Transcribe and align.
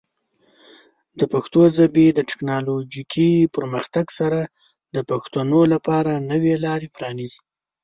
د 1.19 1.21
پښتو 1.33 1.61
ژبې 1.77 2.05
د 2.11 2.19
ټیکنالوجیکي 2.29 3.31
پرمختګ 3.55 4.05
سره، 4.19 4.39
د 4.95 4.97
پښتنو 5.09 5.59
لپاره 5.73 6.11
نوې 6.31 6.55
لارې 6.65 6.87
پرانیزي. 6.95 7.41